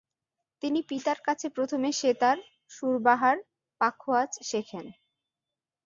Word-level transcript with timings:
তিনি 0.63 0.79
পিতার 0.89 1.19
কাছে 1.25 1.47
প্রথমে 1.49 1.89
সেতার, 1.91 2.37
সুরবাহার, 2.71 3.37
পাখোয়াজ 3.81 4.31
শেখেন। 4.49 4.85